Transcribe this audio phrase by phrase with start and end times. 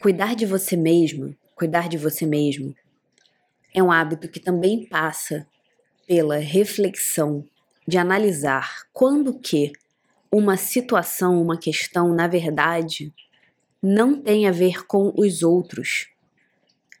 [0.00, 2.74] Cuidar de você mesma, cuidar de você mesmo,
[3.74, 5.46] é um hábito que também passa
[6.06, 7.44] pela reflexão
[7.88, 9.72] de analisar quando que
[10.30, 13.12] uma situação, uma questão, na verdade,
[13.82, 16.08] não tem a ver com os outros,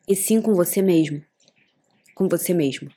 [0.08, 1.22] e sim com você mesmo.
[2.14, 2.90] Com você mesmo.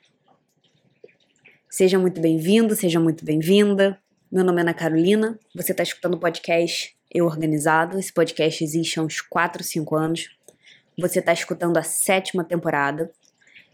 [1.68, 4.00] Seja muito bem-vindo, seja muito bem-vinda.
[4.30, 7.98] Meu nome é Ana Carolina, você está escutando o podcast Eu Organizado.
[7.98, 10.30] Esse podcast existe há uns 4, 5 anos.
[10.96, 13.10] Você está escutando a sétima temporada.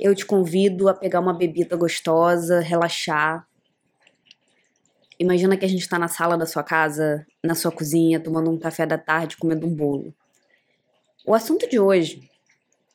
[0.00, 3.46] Eu te convido a pegar uma bebida gostosa, relaxar.
[5.18, 8.58] Imagina que a gente está na sala da sua casa, na sua cozinha, tomando um
[8.58, 10.14] café da tarde, comendo um bolo.
[11.26, 12.30] O assunto de hoje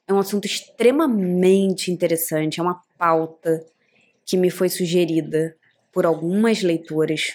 [0.08, 3.64] é um assunto extremamente interessante, é uma pauta
[4.26, 5.56] que me foi sugerida
[5.92, 7.34] por algumas leitoras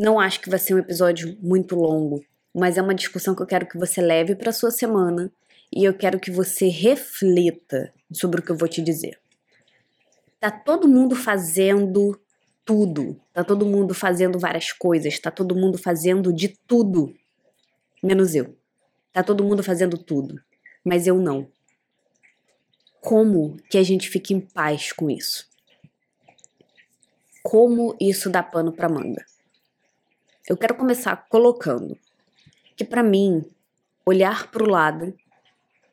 [0.00, 2.22] não acho que vai ser um episódio muito longo,
[2.54, 5.32] mas é uma discussão que eu quero que você leve para sua semana
[5.74, 9.18] e eu quero que você reflita sobre o que eu vou te dizer.
[10.38, 12.20] Tá todo mundo fazendo
[12.62, 17.14] tudo, tá todo mundo fazendo várias coisas, tá todo mundo fazendo de tudo,
[18.02, 18.54] menos eu.
[19.14, 20.38] Tá todo mundo fazendo tudo,
[20.84, 21.48] mas eu não.
[23.00, 25.48] Como que a gente fica em paz com isso?
[27.42, 29.24] Como isso dá pano para manga?
[30.48, 31.98] Eu quero começar colocando
[32.76, 33.44] que para mim,
[34.04, 35.12] olhar para o lado,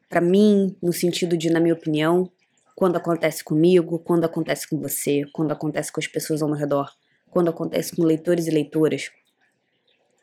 [0.08, 2.30] para mim, no sentido de, na minha opinião,
[2.76, 6.92] quando acontece comigo, quando acontece com você, quando acontece com as pessoas ao meu redor,
[7.32, 9.10] quando acontece com leitores e leitoras,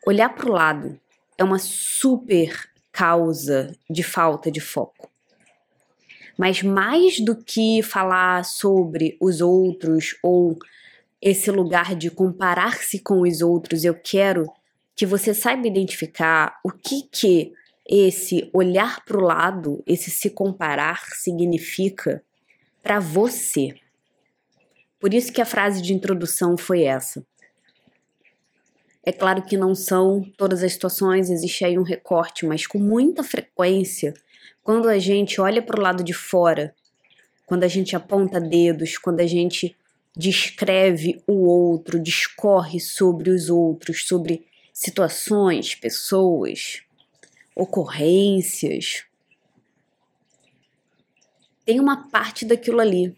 [0.07, 0.97] olhar para o lado
[1.37, 5.09] é uma super causa de falta de foco.
[6.37, 10.57] Mas mais do que falar sobre os outros ou
[11.21, 14.51] esse lugar de comparar-se com os outros, eu quero
[14.95, 17.53] que você saiba identificar o que que
[17.87, 22.23] esse olhar para o lado, esse se comparar significa
[22.81, 23.75] para você.
[24.99, 27.25] Por isso que a frase de introdução foi essa.
[29.03, 33.23] É claro que não são todas as situações, existe aí um recorte, mas com muita
[33.23, 34.13] frequência,
[34.63, 36.75] quando a gente olha para o lado de fora,
[37.47, 39.75] quando a gente aponta dedos, quando a gente
[40.15, 46.81] descreve o outro, discorre sobre os outros, sobre situações, pessoas,
[47.55, 49.05] ocorrências.
[51.65, 53.15] Tem uma parte daquilo ali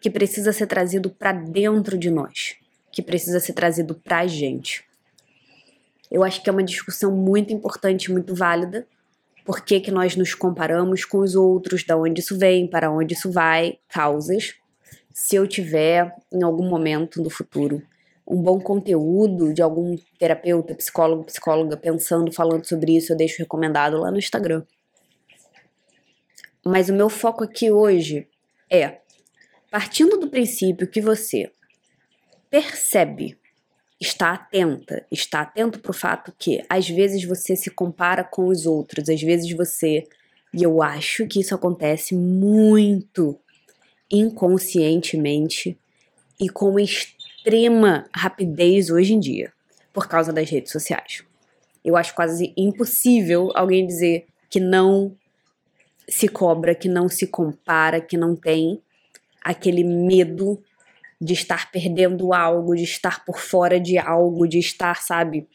[0.00, 2.56] que precisa ser trazido para dentro de nós,
[2.90, 4.84] que precisa ser trazido para a gente.
[6.10, 8.86] Eu acho que é uma discussão muito importante, muito válida.
[9.44, 13.14] Por que, que nós nos comparamos com os outros, da onde isso vem, para onde
[13.14, 14.54] isso vai, causas
[15.12, 17.82] se eu tiver em algum momento do futuro
[18.26, 23.98] um bom conteúdo de algum terapeuta, psicólogo, psicóloga pensando, falando sobre isso, eu deixo recomendado
[23.98, 24.62] lá no Instagram.
[26.64, 28.28] Mas o meu foco aqui hoje
[28.70, 28.98] é
[29.70, 31.50] partindo do princípio que você
[32.48, 33.36] percebe,
[34.00, 38.66] está atenta, está atento para o fato que às vezes você se compara com os
[38.66, 40.06] outros, às vezes você,
[40.54, 43.38] e eu acho que isso acontece muito
[44.12, 45.78] inconscientemente
[46.38, 49.52] e com extrema rapidez hoje em dia,
[49.92, 51.24] por causa das redes sociais.
[51.84, 55.16] Eu acho quase impossível alguém dizer que não
[56.08, 58.80] se cobra, que não se compara, que não tem
[59.42, 60.62] aquele medo
[61.20, 65.48] de estar perdendo algo, de estar por fora de algo, de estar, sabe,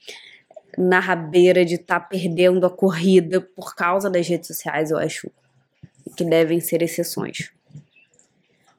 [0.77, 5.29] na rabeira, de estar perdendo a corrida por causa das redes sociais, eu acho
[6.15, 7.51] que devem ser exceções.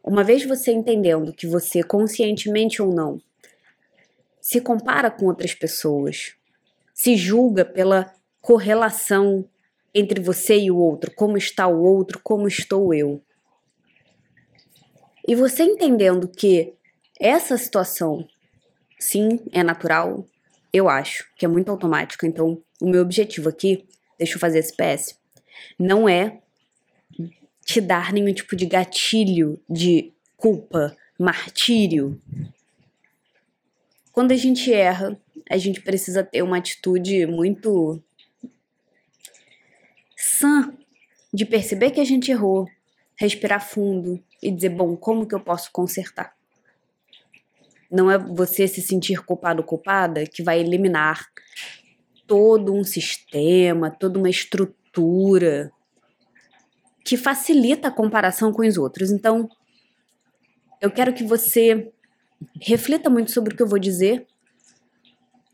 [0.03, 3.21] Uma vez você entendendo que você, conscientemente ou não,
[4.41, 6.35] se compara com outras pessoas,
[6.95, 9.45] se julga pela correlação
[9.95, 13.23] entre você e o outro, como está o outro, como estou eu.
[15.27, 16.73] E você entendendo que
[17.21, 18.27] essa situação,
[18.99, 20.25] sim, é natural,
[20.73, 22.25] eu acho que é muito automático.
[22.25, 23.87] Então, o meu objetivo aqui,
[24.17, 25.19] deixa eu fazer esse PS,
[25.79, 26.41] não é
[27.69, 32.19] te dar nenhum tipo de gatilho de culpa, martírio.
[34.11, 35.21] Quando a gente erra,
[35.51, 38.03] a gente precisa ter uma atitude muito
[40.17, 40.73] sã
[41.31, 42.67] de perceber que a gente errou,
[43.15, 46.35] respirar fundo e dizer, bom, como que eu posso consertar?
[47.91, 51.27] Não é você se sentir culpado ou culpada que vai eliminar
[52.27, 55.71] todo um sistema, toda uma estrutura
[57.09, 59.11] que facilita a comparação com os outros.
[59.11, 59.49] Então,
[60.79, 61.91] eu quero que você
[62.61, 64.27] reflita muito sobre o que eu vou dizer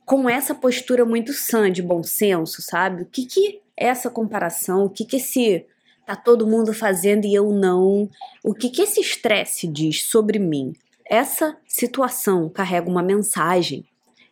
[0.04, 3.02] com essa postura muito sã de bom senso, sabe?
[3.02, 5.64] O que, que essa comparação, o que que esse
[6.04, 8.10] tá todo mundo fazendo e eu não,
[8.42, 10.72] o que que esse estresse diz sobre mim?
[11.08, 13.86] Essa situação carrega uma mensagem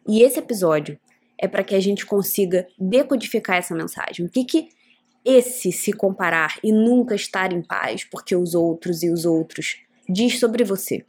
[0.08, 0.98] e esse episódio
[1.38, 4.26] é para que a gente consiga decodificar essa mensagem.
[4.26, 4.81] O que que
[5.24, 9.76] esse se comparar e nunca estar em paz porque os outros e os outros
[10.08, 11.04] diz sobre você?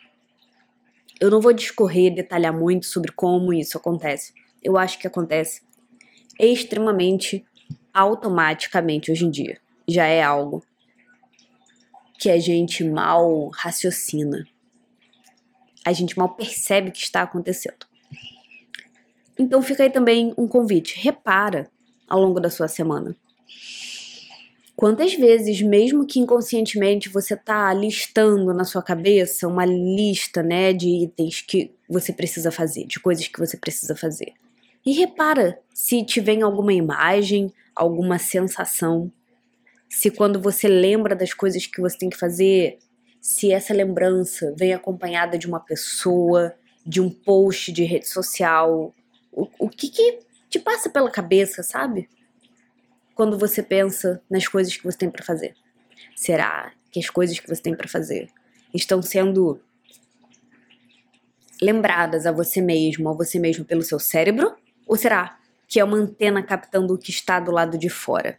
[1.20, 4.34] Eu não vou discorrer, detalhar muito sobre como isso acontece.
[4.62, 5.62] Eu acho que acontece
[6.40, 7.46] extremamente
[7.94, 9.58] automaticamente hoje em dia.
[9.88, 10.64] Já é algo
[12.20, 14.48] que a gente mal raciocina.
[15.86, 17.86] A gente mal percebe que está acontecendo.
[19.38, 21.00] Então fica aí também um convite.
[21.00, 21.70] Repara
[22.08, 23.16] ao longo da sua semana.
[24.84, 31.06] Quantas vezes, mesmo que inconscientemente, você está listando na sua cabeça uma lista, né, de
[31.06, 34.34] itens que você precisa fazer, de coisas que você precisa fazer.
[34.86, 39.10] E repara se te vem alguma imagem, alguma sensação,
[39.88, 42.78] se quando você lembra das coisas que você tem que fazer,
[43.22, 46.54] se essa lembrança vem acompanhada de uma pessoa,
[46.86, 48.94] de um post de rede social,
[49.32, 50.20] o, o que que
[50.50, 52.10] te passa pela cabeça, sabe?
[53.16, 55.56] Quando você pensa nas coisas que você tem para fazer?
[56.16, 58.30] Será que as coisas que você tem para fazer
[58.74, 59.60] estão sendo
[61.62, 64.56] lembradas a você mesmo, a você mesmo pelo seu cérebro?
[64.86, 68.38] Ou será que é uma antena captando o que está do lado de fora?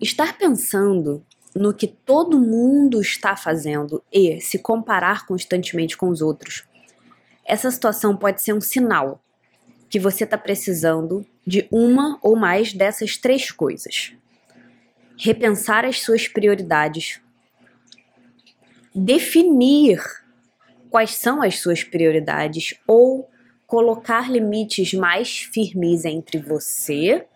[0.00, 6.64] Estar pensando no que todo mundo está fazendo e se comparar constantemente com os outros.
[7.44, 9.20] Essa situação pode ser um sinal
[9.88, 14.12] que você está precisando de uma ou mais dessas três coisas:
[15.16, 17.20] repensar as suas prioridades,
[18.94, 20.00] definir
[20.90, 23.28] quais são as suas prioridades ou
[23.66, 27.26] colocar limites mais firmes entre você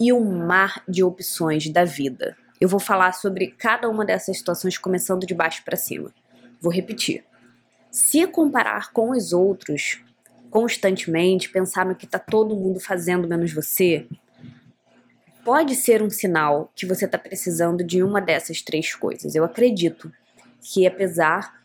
[0.00, 2.36] e o mar de opções da vida.
[2.60, 6.12] Eu vou falar sobre cada uma dessas situações começando de baixo para cima.
[6.60, 7.24] Vou repetir.
[7.90, 10.00] Se comparar com os outros
[10.50, 14.06] constantemente, pensar no que está todo mundo fazendo menos você,
[15.44, 19.34] pode ser um sinal que você está precisando de uma dessas três coisas.
[19.34, 20.12] Eu acredito
[20.60, 21.64] que, apesar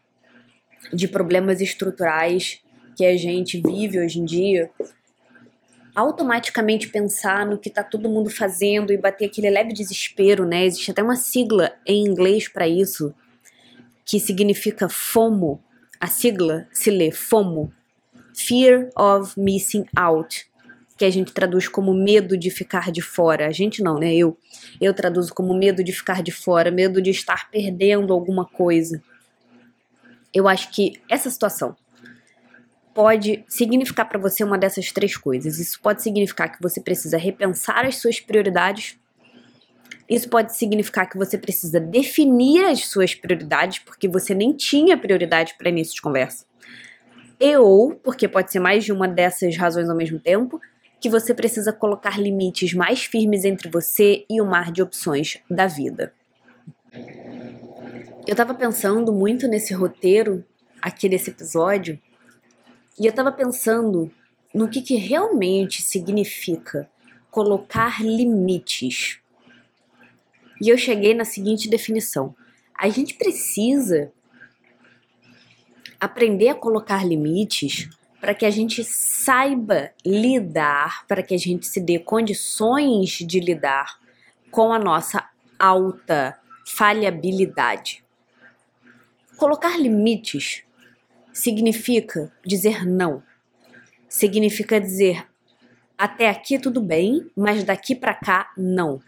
[0.91, 2.61] de problemas estruturais
[2.95, 4.69] que a gente vive hoje em dia,
[5.95, 10.65] automaticamente pensar no que está todo mundo fazendo e bater aquele leve desespero, né?
[10.65, 13.13] Existe até uma sigla em inglês para isso
[14.05, 15.61] que significa FOMO.
[15.99, 17.71] A sigla se lê FOMO,
[18.35, 20.47] Fear of Missing Out,
[20.97, 23.47] que a gente traduz como medo de ficar de fora.
[23.47, 24.13] A gente não, né?
[24.13, 24.37] Eu,
[24.81, 29.01] eu traduzo como medo de ficar de fora, medo de estar perdendo alguma coisa.
[30.33, 31.75] Eu acho que essa situação
[32.93, 35.59] pode significar para você uma dessas três coisas.
[35.59, 38.97] Isso pode significar que você precisa repensar as suas prioridades.
[40.09, 45.55] Isso pode significar que você precisa definir as suas prioridades, porque você nem tinha prioridade
[45.57, 46.45] para início de conversa
[47.45, 50.61] e ou, porque pode ser mais de uma dessas razões ao mesmo tempo,
[50.97, 55.67] que você precisa colocar limites mais firmes entre você e o mar de opções da
[55.67, 56.13] vida.
[58.25, 60.45] Eu tava pensando muito nesse roteiro
[60.81, 61.99] aqui desse episódio
[62.97, 64.09] e eu tava pensando
[64.53, 66.89] no que, que realmente significa
[67.29, 69.19] colocar limites.
[70.61, 72.33] E eu cheguei na seguinte definição:
[72.73, 74.13] a gente precisa
[76.03, 81.79] aprender a colocar limites para que a gente saiba lidar, para que a gente se
[81.79, 83.97] dê condições de lidar
[84.51, 88.03] com a nossa alta falhabilidade.
[89.37, 90.63] Colocar limites
[91.31, 93.23] significa dizer não.
[94.09, 95.25] Significa dizer
[95.97, 99.01] até aqui tudo bem, mas daqui para cá não.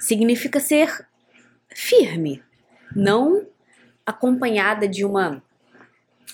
[0.00, 1.06] Significa ser
[1.72, 2.42] firme,
[2.96, 3.46] não
[4.04, 5.40] acompanhada de uma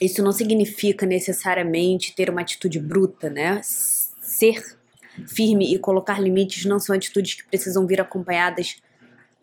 [0.00, 3.60] isso não significa necessariamente ter uma atitude bruta, né?
[3.62, 4.78] Ser
[5.26, 8.80] firme e colocar limites não são atitudes que precisam vir acompanhadas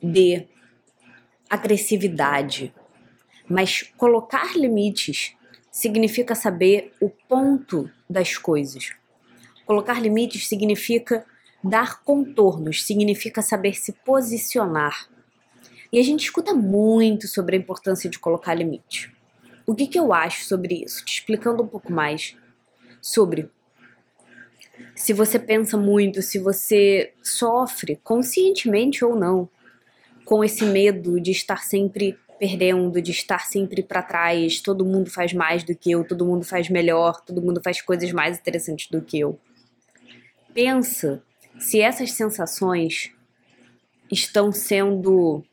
[0.02, 0.48] de
[1.50, 2.74] agressividade.
[3.48, 5.36] Mas colocar limites
[5.72, 8.94] significa saber o ponto das coisas.
[9.66, 11.26] Colocar limites significa
[11.64, 15.08] dar contornos, significa saber se posicionar.
[15.92, 19.17] E a gente escuta muito sobre a importância de colocar limite.
[19.70, 21.04] O que, que eu acho sobre isso?
[21.04, 22.38] Te explicando um pouco mais
[23.02, 23.52] sobre
[24.96, 29.50] se você pensa muito, se você sofre, conscientemente ou não,
[30.24, 35.34] com esse medo de estar sempre perdendo, de estar sempre para trás, todo mundo faz
[35.34, 39.02] mais do que eu, todo mundo faz melhor, todo mundo faz coisas mais interessantes do
[39.02, 39.38] que eu.
[40.54, 41.22] Pensa
[41.60, 43.12] se essas sensações
[44.10, 45.44] estão sendo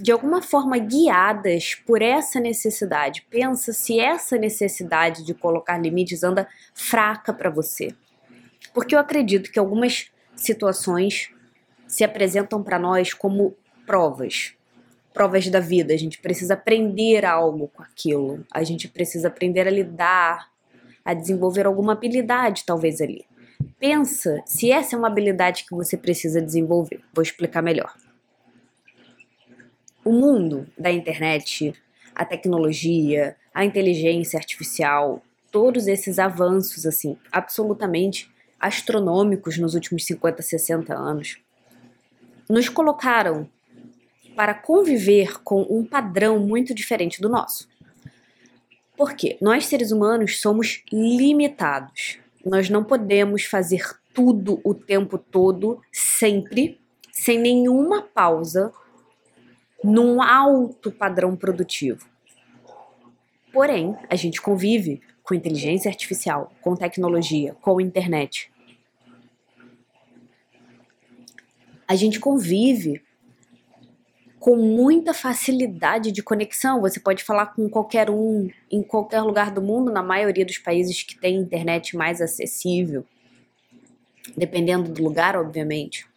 [0.00, 3.26] de alguma forma guiadas por essa necessidade.
[3.28, 7.94] Pensa se essa necessidade de colocar limites anda fraca para você.
[8.72, 11.30] Porque eu acredito que algumas situações
[11.86, 13.54] se apresentam para nós como
[13.86, 14.54] provas.
[15.12, 15.92] Provas da vida.
[15.92, 18.44] A gente precisa aprender algo com aquilo.
[18.52, 20.48] A gente precisa aprender a lidar,
[21.04, 23.26] a desenvolver alguma habilidade, talvez ali.
[23.78, 27.00] Pensa se essa é uma habilidade que você precisa desenvolver.
[27.12, 27.92] Vou explicar melhor.
[30.04, 31.74] O mundo da internet,
[32.14, 40.94] a tecnologia, a inteligência artificial, todos esses avanços assim, absolutamente astronômicos nos últimos 50, 60
[40.94, 41.38] anos,
[42.48, 43.48] nos colocaram
[44.34, 47.68] para conviver com um padrão muito diferente do nosso.
[48.96, 52.18] Porque nós seres humanos somos limitados.
[52.44, 53.82] Nós não podemos fazer
[54.14, 56.80] tudo o tempo todo, sempre,
[57.12, 58.72] sem nenhuma pausa,
[59.82, 62.06] num alto padrão produtivo.
[63.52, 68.50] Porém, a gente convive com inteligência artificial, com tecnologia, com internet.
[71.86, 73.02] A gente convive
[74.40, 76.80] com muita facilidade de conexão.
[76.80, 81.02] Você pode falar com qualquer um em qualquer lugar do mundo, na maioria dos países
[81.02, 83.04] que tem internet mais acessível,
[84.36, 86.08] dependendo do lugar, obviamente.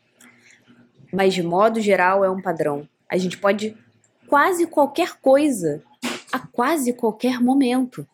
[1.12, 2.88] Mas de modo geral é um padrão.
[3.14, 3.78] A gente pode
[4.26, 5.84] quase qualquer coisa
[6.32, 8.08] a quase qualquer momento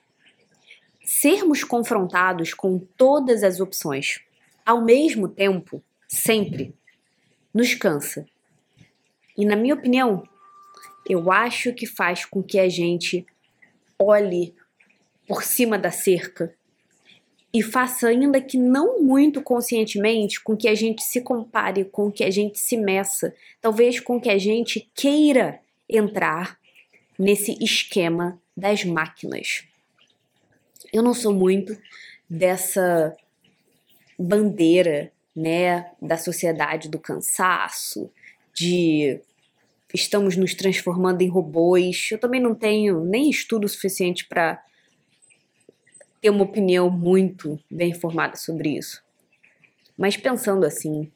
[1.05, 4.19] sermos confrontados com todas as opções
[4.65, 6.75] ao mesmo tempo, sempre,
[7.53, 8.25] nos cansa.
[9.37, 10.27] E na minha opinião,
[11.07, 13.25] eu acho que faz com que a gente
[13.97, 14.53] olhe
[15.25, 16.53] por cima da cerca
[17.53, 22.23] e faça, ainda que não muito conscientemente, com que a gente se compare, com que
[22.23, 26.59] a gente se meça, talvez com que a gente queira entrar
[27.17, 29.63] nesse esquema das máquinas.
[30.93, 31.75] Eu não sou muito
[32.29, 33.15] dessa
[34.17, 38.11] bandeira, né, da sociedade do cansaço,
[38.53, 39.19] de
[39.93, 42.09] estamos nos transformando em robôs.
[42.11, 44.63] Eu também não tenho nem estudo suficiente para
[46.21, 49.03] ter uma opinião muito bem formada sobre isso.
[49.97, 51.11] Mas pensando assim,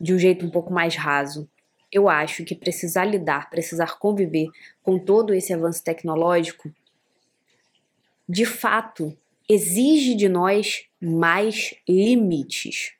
[0.00, 1.48] de um jeito um pouco mais raso,
[1.90, 4.48] eu acho que precisar lidar, precisar conviver
[4.82, 6.72] com todo esse avanço tecnológico
[8.28, 9.16] de fato,
[9.48, 12.94] exige de nós mais limites.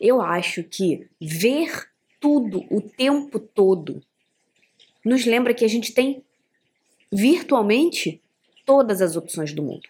[0.00, 1.88] Eu acho que ver
[2.18, 4.02] tudo o tempo todo
[5.04, 6.24] nos lembra que a gente tem
[7.12, 8.19] virtualmente
[8.70, 9.88] todas as opções do mundo.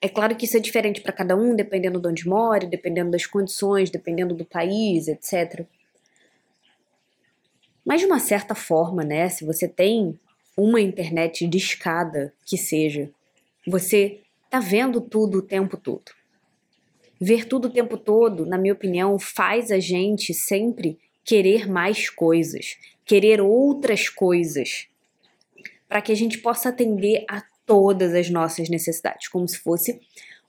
[0.00, 3.24] É claro que isso é diferente para cada um, dependendo de onde mora, dependendo das
[3.24, 5.64] condições, dependendo do país, etc.
[7.86, 10.18] Mas de uma certa forma, né, se você tem
[10.56, 13.08] uma internet de escada que seja,
[13.64, 14.18] você
[14.50, 16.10] tá vendo tudo o tempo todo.
[17.20, 22.76] Ver tudo o tempo todo, na minha opinião, faz a gente sempre querer mais coisas,
[23.04, 24.88] querer outras coisas,
[25.92, 30.00] para que a gente possa atender a todas as nossas necessidades, como se fosse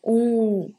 [0.01, 0.71] um.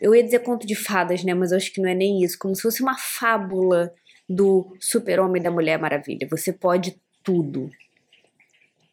[0.00, 1.32] Eu ia dizer conto de fadas, né?
[1.32, 2.36] Mas eu acho que não é nem isso.
[2.40, 3.94] Como se fosse uma fábula
[4.28, 6.26] do super-homem da Mulher Maravilha.
[6.28, 7.70] Você pode tudo.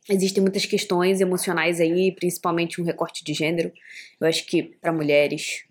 [0.07, 3.73] Existem muitas questões emocionais aí, principalmente um recorte de gênero.
[4.21, 5.63] Eu acho que para mulheres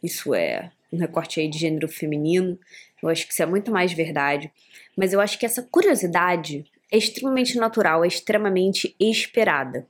[0.00, 2.56] isso é um recorte aí de gênero feminino.
[3.02, 4.48] Eu acho que isso é muito mais verdade.
[4.96, 9.88] Mas eu acho que essa curiosidade é extremamente natural, é extremamente esperada.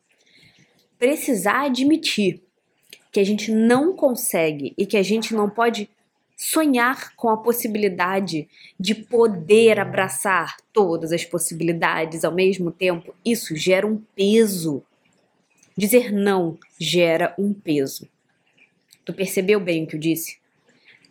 [0.96, 2.40] Precisar admitir
[3.10, 5.90] que a gente não consegue e que a gente não pode
[6.36, 13.86] sonhar com a possibilidade de poder abraçar todas as possibilidades ao mesmo tempo, isso gera
[13.86, 14.82] um peso.
[15.76, 18.08] Dizer não gera um peso.
[19.04, 20.41] Tu percebeu bem o que eu disse?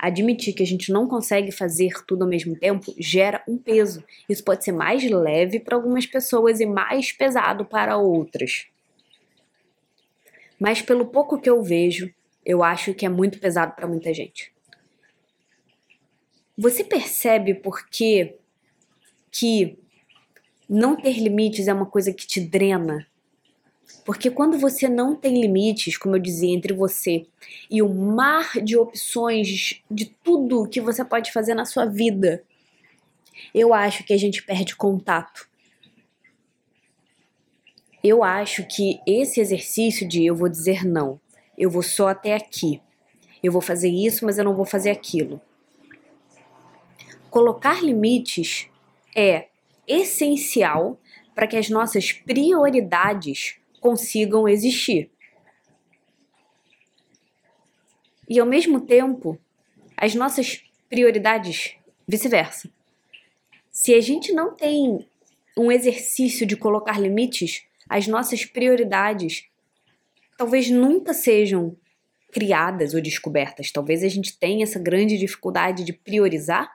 [0.03, 4.03] Admitir que a gente não consegue fazer tudo ao mesmo tempo gera um peso.
[4.27, 8.65] Isso pode ser mais leve para algumas pessoas e mais pesado para outras.
[10.59, 12.11] Mas pelo pouco que eu vejo,
[12.43, 14.51] eu acho que é muito pesado para muita gente.
[16.57, 18.37] Você percebe por que,
[19.29, 19.77] que
[20.67, 23.05] não ter limites é uma coisa que te drena?
[24.11, 27.25] Porque quando você não tem limites, como eu dizia, entre você
[27.69, 32.43] e o mar de opções de tudo que você pode fazer na sua vida,
[33.55, 35.47] Eu acho que a gente perde contato.
[38.03, 41.17] Eu acho que esse exercício de eu vou dizer não,
[41.57, 42.81] eu vou só até aqui,
[43.41, 45.39] eu vou fazer isso, mas eu não vou fazer aquilo.
[47.29, 48.67] Colocar limites
[49.15, 49.47] é
[49.87, 50.99] essencial
[51.33, 55.11] para que as nossas prioridades consigam existir.
[58.29, 59.37] E ao mesmo tempo,
[59.97, 61.75] as nossas prioridades
[62.07, 62.69] vice-versa.
[63.69, 65.05] Se a gente não tem
[65.57, 69.49] um exercício de colocar limites, as nossas prioridades
[70.37, 71.75] talvez nunca sejam
[72.31, 73.71] criadas ou descobertas.
[73.71, 76.71] Talvez a gente tenha essa grande dificuldade de priorizar,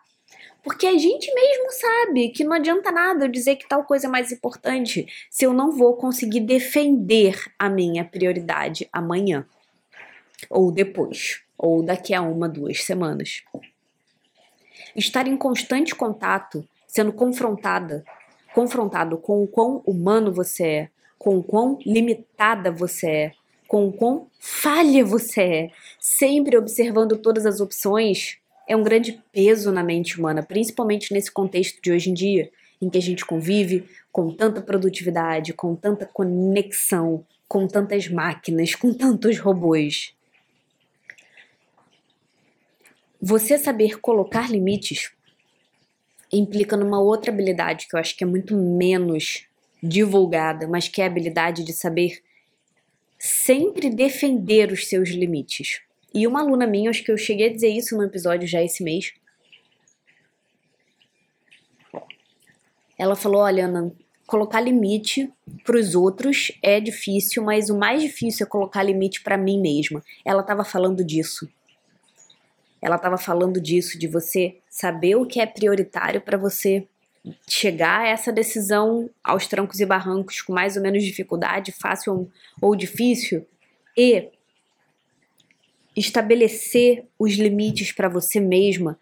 [0.66, 4.10] porque a gente mesmo sabe que não adianta nada eu dizer que tal coisa é
[4.10, 9.46] mais importante se eu não vou conseguir defender a minha prioridade amanhã,
[10.50, 13.44] ou depois, ou daqui a uma, duas semanas.
[14.96, 18.04] Estar em constante contato, sendo confrontada,
[18.52, 23.32] confrontado com o quão humano você é, com o quão limitada você é,
[23.68, 25.70] com o quão falha você é,
[26.00, 31.80] sempre observando todas as opções, é um grande peso na mente humana, principalmente nesse contexto
[31.80, 37.24] de hoje em dia, em que a gente convive com tanta produtividade, com tanta conexão,
[37.48, 40.14] com tantas máquinas, com tantos robôs.
[43.20, 45.10] Você saber colocar limites
[46.32, 49.46] implica numa outra habilidade que eu acho que é muito menos
[49.82, 52.22] divulgada, mas que é a habilidade de saber
[53.18, 55.80] sempre defender os seus limites.
[56.14, 58.82] E uma aluna minha, acho que eu cheguei a dizer isso no episódio já esse
[58.82, 59.12] mês.
[62.98, 63.92] Ela falou: Olha, Ana,
[64.26, 65.30] colocar limite
[65.64, 70.02] para os outros é difícil, mas o mais difícil é colocar limite para mim mesma.
[70.24, 71.48] Ela estava falando disso.
[72.80, 76.86] Ela estava falando disso, de você saber o que é prioritário para você
[77.48, 82.76] chegar a essa decisão aos trancos e barrancos com mais ou menos dificuldade, fácil ou
[82.76, 83.44] difícil,
[83.96, 84.28] e
[85.96, 88.98] estabelecer os limites para você mesma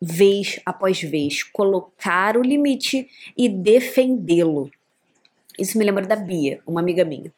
[0.00, 4.70] vez após vez, colocar o limite e defendê-lo.
[5.58, 7.32] Isso me lembra da Bia, uma amiga minha.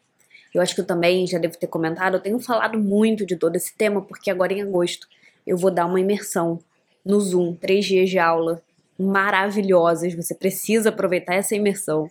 [0.55, 3.57] Eu acho que eu também já devo ter comentado, eu tenho falado muito de todo
[3.57, 5.07] esse tema porque agora em agosto
[5.47, 6.59] eu vou dar uma imersão
[7.05, 8.63] no Zoom, três dias de aula
[8.99, 10.15] maravilhosas.
[10.15, 12.11] Você precisa aproveitar essa imersão.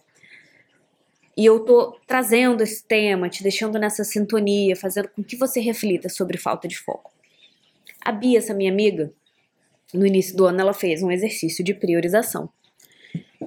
[1.36, 6.08] E eu tô trazendo esse tema, te deixando nessa sintonia, fazendo com que você reflita
[6.10, 7.12] sobre falta de foco.
[8.06, 9.12] A Bia, essa minha amiga,
[9.94, 12.50] no início do ano ela fez um exercício de priorização.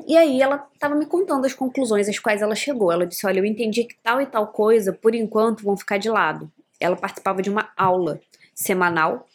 [0.07, 2.93] E aí ela estava me contando as conclusões às quais ela chegou.
[2.93, 6.09] Ela disse: "Olha, eu entendi que tal e tal coisa, por enquanto, vão ficar de
[6.09, 6.51] lado".
[6.79, 8.21] Ela participava de uma aula
[8.55, 9.27] semanal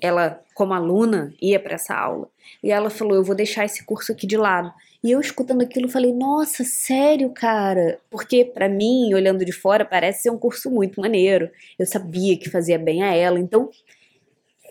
[0.00, 2.28] ela, como aluna, ia para essa aula.
[2.62, 4.72] E ela falou: Eu vou deixar esse curso aqui de lado.
[5.02, 7.98] E eu escutando aquilo, falei: Nossa, sério, cara?
[8.10, 11.50] Porque para mim, olhando de fora, parece ser um curso muito maneiro.
[11.78, 13.38] Eu sabia que fazia bem a ela.
[13.38, 13.70] Então,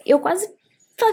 [0.05, 0.49] eu quase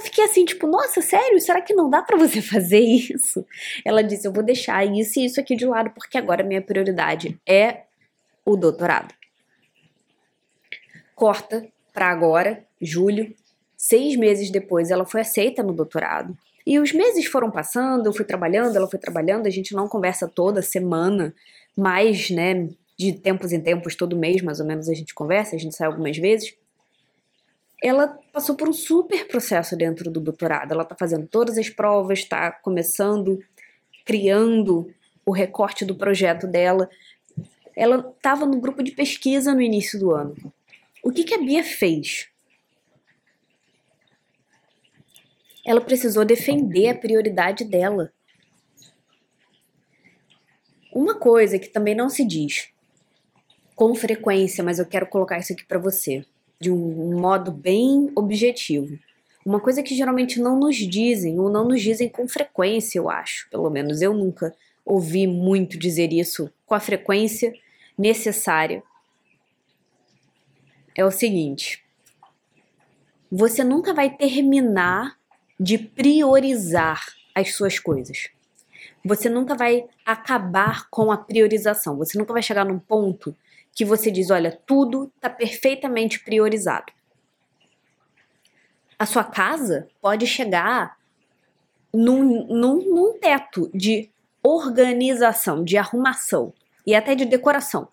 [0.02, 1.40] fiquei assim, tipo, nossa, sério?
[1.40, 3.44] Será que não dá para você fazer isso?
[3.84, 7.38] Ela disse: Eu vou deixar isso e isso aqui de lado, porque agora minha prioridade
[7.46, 7.82] é
[8.44, 9.14] o doutorado.
[11.14, 13.32] Corta para agora, julho,
[13.84, 16.34] Seis meses depois, ela foi aceita no doutorado.
[16.66, 20.26] E os meses foram passando, eu fui trabalhando, ela foi trabalhando, a gente não conversa
[20.26, 21.34] toda semana,
[21.76, 22.66] mas, né,
[22.96, 25.86] de tempos em tempos, todo mês mais ou menos a gente conversa, a gente sai
[25.86, 26.54] algumas vezes.
[27.82, 30.72] Ela passou por um super processo dentro do doutorado.
[30.72, 33.38] Ela está fazendo todas as provas, está começando,
[34.06, 34.90] criando
[35.26, 36.88] o recorte do projeto dela.
[37.76, 40.34] Ela estava no grupo de pesquisa no início do ano.
[41.02, 42.32] O que, que a Bia fez?
[45.66, 48.12] Ela precisou defender a prioridade dela.
[50.92, 52.68] Uma coisa que também não se diz
[53.74, 56.24] com frequência, mas eu quero colocar isso aqui para você,
[56.60, 58.96] de um modo bem objetivo.
[59.44, 63.48] Uma coisa que geralmente não nos dizem, ou não nos dizem com frequência, eu acho.
[63.50, 67.52] Pelo menos eu nunca ouvi muito dizer isso com a frequência
[67.98, 68.82] necessária.
[70.94, 71.84] É o seguinte:
[73.30, 75.18] você nunca vai terminar
[75.58, 78.28] de priorizar as suas coisas.
[79.04, 81.96] Você nunca vai acabar com a priorização.
[81.96, 83.36] Você nunca vai chegar num ponto
[83.74, 86.92] que você diz: olha, tudo está perfeitamente priorizado.
[88.98, 90.96] A sua casa pode chegar
[91.92, 94.10] num, num, num teto de
[94.42, 96.52] organização, de arrumação
[96.86, 97.88] e até de decoração.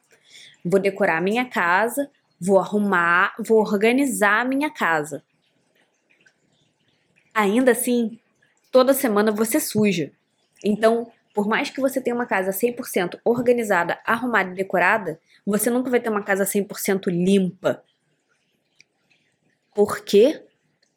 [0.63, 5.23] Vou decorar a minha casa, vou arrumar, vou organizar a minha casa
[7.33, 8.19] ainda assim,
[8.71, 10.11] toda semana você suja.
[10.63, 15.89] Então, por mais que você tenha uma casa 100% organizada, arrumada e decorada, você nunca
[15.89, 17.83] vai ter uma casa 100% limpa.
[19.73, 20.43] Porque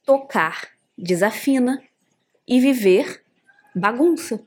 [0.05, 1.83] tocar desafina
[2.47, 3.23] e viver
[3.75, 4.41] bagunça.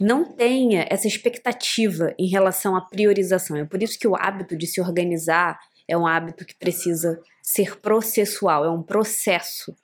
[0.00, 3.56] Não tenha essa expectativa em relação à priorização.
[3.56, 7.78] É por isso que o hábito de se organizar é um hábito que precisa ser
[7.80, 9.74] processual, é um processo.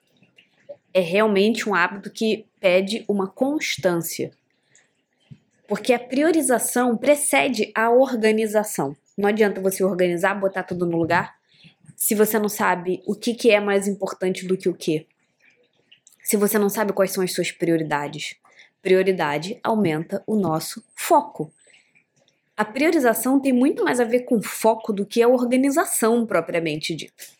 [0.93, 4.29] É realmente um hábito que pede uma constância.
[5.67, 8.95] Porque a priorização precede a organização.
[9.17, 11.35] Não adianta você organizar, botar tudo no lugar,
[11.95, 15.07] se você não sabe o que, que é mais importante do que o que.
[16.23, 18.35] Se você não sabe quais são as suas prioridades.
[18.79, 21.51] Prioridade aumenta o nosso foco.
[22.55, 27.35] A priorização tem muito mais a ver com foco do que a organização propriamente dita.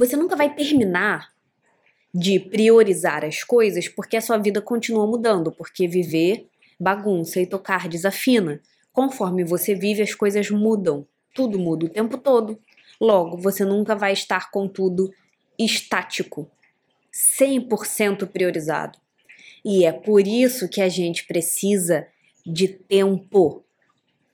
[0.00, 1.30] Você nunca vai terminar
[2.12, 6.48] de priorizar as coisas porque a sua vida continua mudando, porque viver
[6.80, 8.62] bagunça e tocar desafina.
[8.94, 11.06] Conforme você vive, as coisas mudam.
[11.34, 12.58] Tudo muda o tempo todo.
[12.98, 15.12] Logo, você nunca vai estar com tudo
[15.58, 16.50] estático,
[17.12, 18.98] 100% priorizado.
[19.62, 22.06] E é por isso que a gente precisa
[22.46, 23.62] de tempo.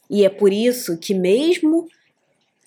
[0.08, 1.88] E é por isso que, mesmo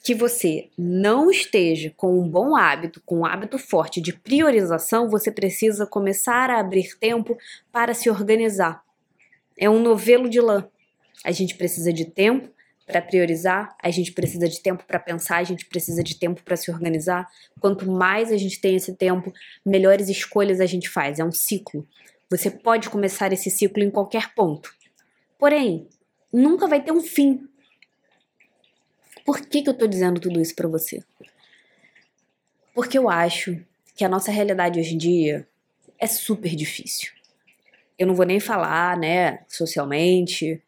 [0.02, 5.32] que você não esteja com um bom hábito, com um hábito forte de priorização, você
[5.32, 7.38] precisa começar a abrir tempo
[7.72, 8.84] para se organizar.
[9.58, 10.68] É um novelo de lã.
[11.24, 12.50] A gente precisa de tempo
[12.88, 16.56] para priorizar, a gente precisa de tempo para pensar, a gente precisa de tempo para
[16.56, 17.28] se organizar.
[17.60, 19.32] Quanto mais a gente tem esse tempo,
[19.64, 21.20] melhores escolhas a gente faz.
[21.20, 21.88] É um ciclo.
[22.32, 24.74] Você pode começar esse ciclo em qualquer ponto.
[25.38, 25.88] Porém,
[26.34, 27.48] nunca vai ter um fim.
[29.30, 31.04] Por que, que eu estou dizendo tudo isso para você?
[32.74, 33.64] Porque eu acho
[33.96, 35.48] que a nossa realidade hoje em dia
[36.00, 37.12] é super difícil.
[37.96, 40.60] Eu não vou nem falar, né, socialmente,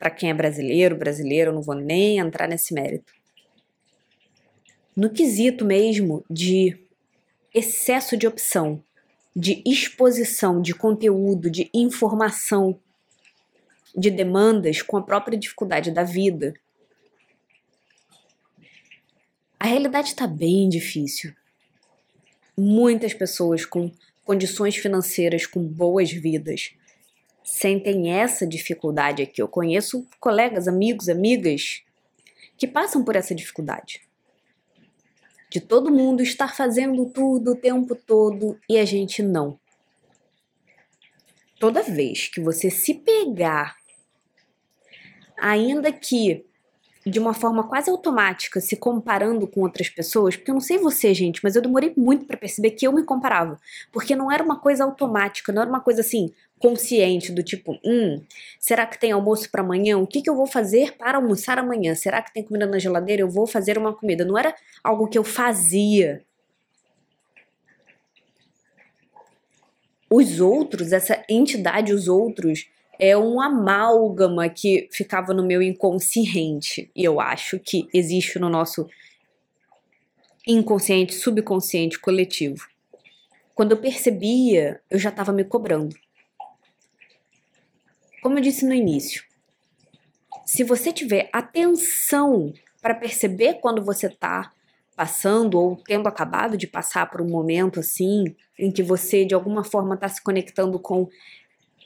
[0.00, 3.12] para quem é brasileiro, brasileiro, eu não vou nem entrar nesse mérito.
[4.96, 6.76] No quesito mesmo de
[7.54, 8.82] excesso de opção,
[9.34, 12.80] de exposição de conteúdo, de informação,
[13.96, 16.52] de demandas com a própria dificuldade da vida.
[19.58, 21.34] A realidade está bem difícil.
[22.56, 23.90] Muitas pessoas com
[24.24, 26.74] condições financeiras com boas vidas
[27.42, 29.40] sentem essa dificuldade aqui.
[29.40, 31.82] Eu conheço colegas, amigos, amigas
[32.56, 34.08] que passam por essa dificuldade
[35.50, 39.58] de todo mundo estar fazendo tudo o tempo todo e a gente não.
[41.58, 43.76] Toda vez que você se pegar,
[45.36, 46.44] ainda que
[47.08, 51.12] de uma forma quase automática, se comparando com outras pessoas, porque eu não sei você,
[51.14, 53.58] gente, mas eu demorei muito para perceber que eu me comparava,
[53.92, 58.22] porque não era uma coisa automática, não era uma coisa assim, consciente do tipo, hum,
[58.58, 59.96] será que tem almoço para amanhã?
[59.98, 61.94] O que, que eu vou fazer para almoçar amanhã?
[61.94, 63.22] Será que tem comida na geladeira?
[63.22, 64.24] Eu vou fazer uma comida.
[64.24, 66.22] Não era algo que eu fazia.
[70.10, 72.66] Os outros, essa entidade, os outros,
[72.98, 76.90] é um amálgama que ficava no meu inconsciente.
[76.94, 78.88] E eu acho que existe no nosso
[80.46, 82.66] inconsciente, subconsciente coletivo.
[83.54, 85.94] Quando eu percebia, eu já estava me cobrando.
[88.22, 89.22] Como eu disse no início,
[90.44, 94.52] se você tiver atenção para perceber quando você está
[94.96, 99.62] passando ou tendo acabado de passar por um momento assim, em que você de alguma
[99.62, 101.08] forma está se conectando com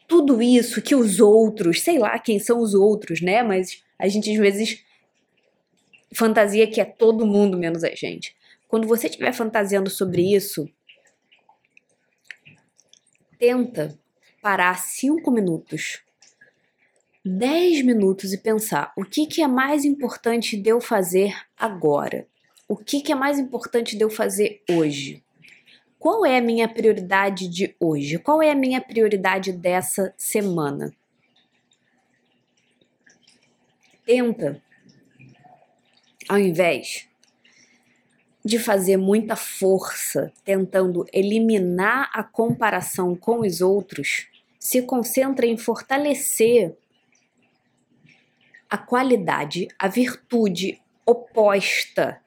[0.06, 3.42] tudo isso que os outros, sei lá quem são os outros, né?
[3.42, 4.84] Mas a gente às vezes
[6.14, 8.36] fantasia que é todo mundo menos a gente.
[8.68, 10.68] Quando você estiver fantasiando sobre isso,
[13.38, 13.98] tenta
[14.40, 16.02] parar cinco minutos
[17.24, 22.26] 10 minutos e pensar o que, que é mais importante de eu fazer agora?
[22.68, 25.22] O que, que é mais importante de eu fazer hoje?
[26.02, 28.18] Qual é a minha prioridade de hoje?
[28.18, 30.92] Qual é a minha prioridade dessa semana?
[34.04, 34.60] Tenta,
[36.28, 37.08] ao invés
[38.44, 44.26] de fazer muita força tentando eliminar a comparação com os outros,
[44.58, 46.76] se concentra em fortalecer
[48.68, 52.20] a qualidade, a virtude oposta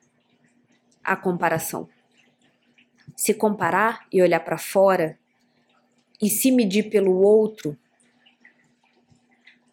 [1.03, 1.89] à comparação.
[3.15, 5.17] Se comparar e olhar para fora
[6.21, 7.77] e se medir pelo outro,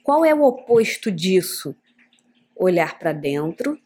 [0.03, 1.77] qual é o oposto disso?
[2.57, 3.79] Olhar para dentro,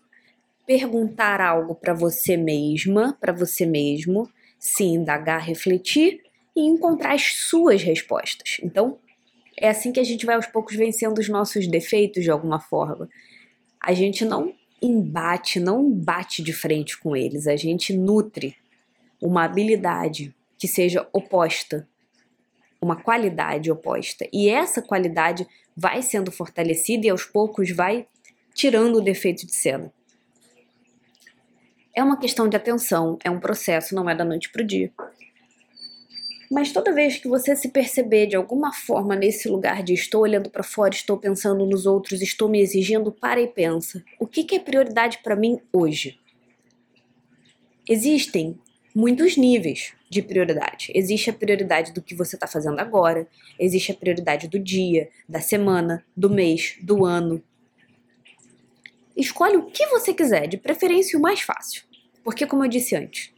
[0.66, 4.28] perguntar algo para você mesma, para você mesmo,
[4.58, 6.22] se indagar, refletir
[6.54, 8.58] e encontrar as suas respostas.
[8.62, 8.98] Então,
[9.58, 13.08] é assim que a gente vai aos poucos vencendo os nossos defeitos de alguma forma.
[13.80, 18.56] A gente não embate, não bate de frente com eles, a gente nutre
[19.20, 21.88] uma habilidade que seja oposta,
[22.80, 24.28] uma qualidade oposta.
[24.32, 28.06] E essa qualidade vai sendo fortalecida e aos poucos vai
[28.54, 29.92] tirando o defeito de cena.
[31.94, 34.92] É uma questão de atenção, é um processo, não é da noite para o dia.
[36.50, 40.48] Mas toda vez que você se perceber de alguma forma nesse lugar de estou olhando
[40.48, 44.04] para fora, estou pensando nos outros, estou me exigindo, para e pensa.
[44.18, 46.20] O que, que é prioridade para mim hoje?
[47.88, 48.58] Existem
[48.96, 50.90] muitos níveis de prioridade.
[50.94, 53.28] Existe a prioridade do que você está fazendo agora,
[53.58, 57.42] existe a prioridade do dia, da semana, do mês, do ano.
[59.14, 61.82] Escolhe o que você quiser, de preferência o mais fácil.
[62.24, 63.30] Porque, como eu disse antes,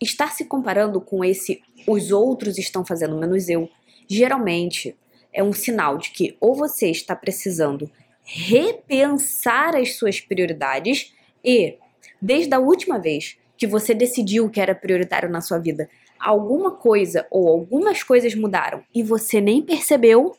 [0.00, 3.68] estar se comparando com esse os outros estão fazendo menos eu,
[4.06, 4.96] geralmente
[5.32, 7.90] é um sinal de que ou você está precisando
[8.22, 11.12] repensar as suas prioridades
[11.44, 11.76] e,
[12.22, 15.88] desde a última vez que você decidiu que era prioritário na sua vida,
[16.18, 20.36] alguma coisa ou algumas coisas mudaram e você nem percebeu,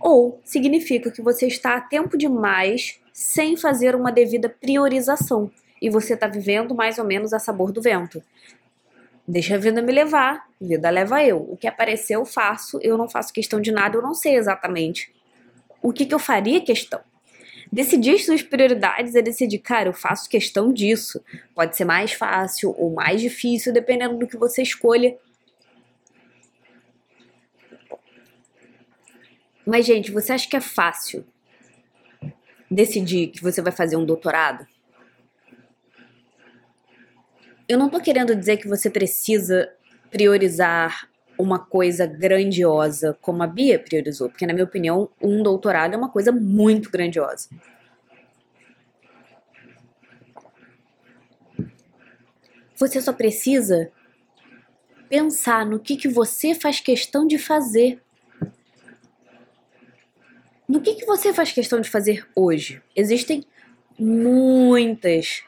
[0.00, 6.14] ou significa que você está a tempo demais sem fazer uma devida priorização e você
[6.14, 8.22] está vivendo mais ou menos a sabor do vento.
[9.26, 11.38] Deixa a vida me levar, vida leva eu.
[11.38, 15.12] O que aparecer eu faço, eu não faço questão de nada, eu não sei exatamente
[15.82, 17.00] o que, que eu faria questão.
[17.72, 21.22] Decidir suas prioridades é decidir, cara, eu faço questão disso.
[21.54, 25.16] Pode ser mais fácil ou mais difícil, dependendo do que você escolha.
[29.66, 31.26] Mas, gente, você acha que é fácil
[32.70, 34.66] decidir que você vai fazer um doutorado?
[37.68, 39.72] Eu não tô querendo dizer que você precisa
[40.08, 45.96] priorizar uma coisa grandiosa como a Bia priorizou, porque na minha opinião, um doutorado é
[45.96, 47.48] uma coisa muito grandiosa.
[52.76, 53.90] Você só precisa
[55.08, 58.02] pensar no que, que você faz questão de fazer.
[60.68, 62.82] No que, que você faz questão de fazer hoje?
[62.94, 63.46] Existem
[63.98, 65.42] muitas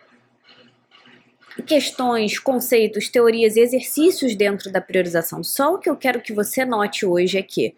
[1.66, 5.42] questões, conceitos, teorias e exercícios dentro da priorização.
[5.42, 7.74] Só o que eu quero que você note hoje é que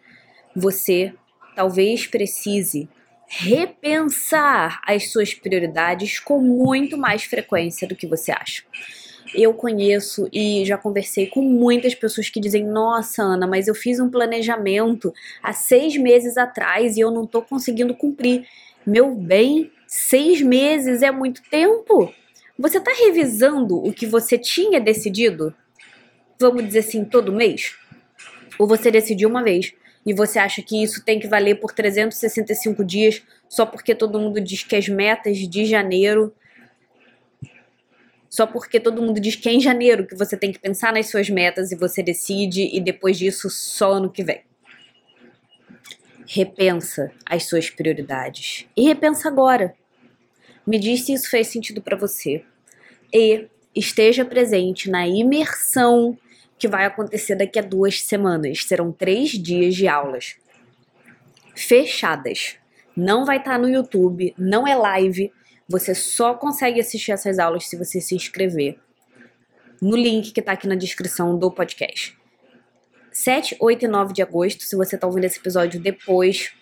[0.55, 1.13] você
[1.55, 2.87] talvez precise
[3.27, 8.63] repensar as suas prioridades com muito mais frequência do que você acha.
[9.33, 13.99] Eu conheço e já conversei com muitas pessoas que dizem: Nossa, Ana, mas eu fiz
[13.99, 18.45] um planejamento há seis meses atrás e eu não estou conseguindo cumprir.
[18.85, 22.13] Meu bem, seis meses é muito tempo.
[22.61, 25.51] Você está revisando o que você tinha decidido,
[26.39, 27.75] vamos dizer assim, todo mês?
[28.59, 29.73] Ou você decidiu uma vez
[30.05, 34.39] e você acha que isso tem que valer por 365 dias só porque todo mundo
[34.39, 36.35] diz que as metas de janeiro.
[38.29, 41.09] Só porque todo mundo diz que é em janeiro que você tem que pensar nas
[41.09, 44.43] suas metas e você decide, e depois disso só ano que vem.
[46.27, 48.67] Repensa as suas prioridades.
[48.77, 49.73] E repensa agora.
[50.65, 52.45] Me diz se isso fez sentido para você
[53.13, 56.17] e esteja presente na imersão
[56.57, 58.63] que vai acontecer daqui a duas semanas.
[58.63, 60.35] Serão três dias de aulas
[61.55, 62.57] fechadas.
[62.95, 65.31] Não vai estar tá no YouTube, não é live.
[65.67, 68.77] Você só consegue assistir essas aulas se você se inscrever
[69.81, 72.15] no link que está aqui na descrição do podcast.
[73.11, 76.53] 7, 8 e 9 de agosto, se você está ouvindo esse episódio depois,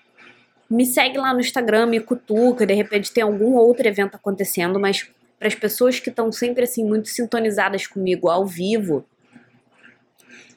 [0.70, 5.12] me segue lá no Instagram, me cutuca, de repente tem algum outro evento acontecendo, mas
[5.40, 9.06] para as pessoas que estão sempre assim muito sintonizadas comigo ao vivo,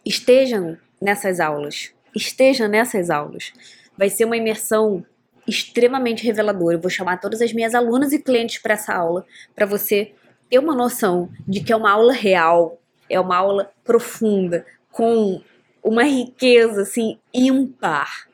[0.05, 1.92] estejam nessas aulas.
[2.14, 3.53] Estejam nessas aulas.
[3.97, 5.07] Vai ser uma imersão
[5.47, 6.77] extremamente reveladora.
[6.77, 10.12] Eu vou chamar todas as minhas alunas e clientes para essa aula, para você
[10.51, 15.40] ter uma noção de que é uma aula real, é uma aula profunda, com
[15.83, 18.29] uma riqueza assim ímpar.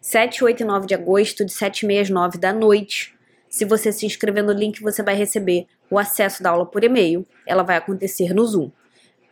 [0.00, 3.17] 7, 8 e 9 de agosto, de 7 e meia às 9 da noite.
[3.48, 7.26] Se você se inscrever no link, você vai receber o acesso da aula por e-mail.
[7.46, 8.70] Ela vai acontecer no Zoom.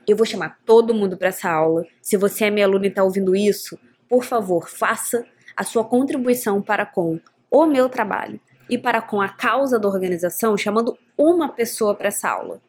[0.06, 1.84] Eu vou chamar todo mundo para essa aula.
[2.00, 5.24] Se você é minha aluna e está ouvindo isso, por favor, faça
[5.56, 10.56] a sua contribuição para com o meu trabalho e para com a causa da organização,
[10.56, 12.60] chamando uma pessoa para essa aula.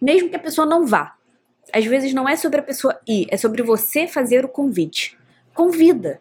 [0.00, 1.14] Mesmo que a pessoa não vá.
[1.72, 5.18] Às vezes não é sobre a pessoa ir, é sobre você fazer o convite.
[5.54, 6.20] Convida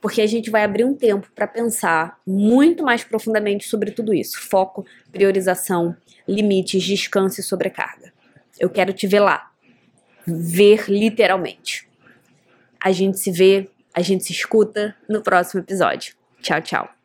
[0.00, 4.40] porque a gente vai abrir um tempo para pensar muito mais profundamente sobre tudo isso:
[4.40, 8.12] foco, priorização, limites, descanso e sobrecarga.
[8.58, 9.50] Eu quero te ver lá,
[10.26, 11.88] ver literalmente.
[12.82, 16.14] A gente se vê, a gente se escuta no próximo episódio.
[16.40, 16.99] Tchau, tchau.